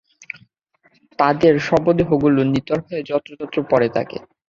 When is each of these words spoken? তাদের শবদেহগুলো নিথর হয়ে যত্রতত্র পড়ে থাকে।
তাদের 1.19 1.53
শবদেহগুলো 1.67 2.39
নিথর 2.51 2.79
হয়ে 2.85 3.01
যত্রতত্র 3.09 3.57
পড়ে 3.71 3.89
থাকে। 3.95 4.17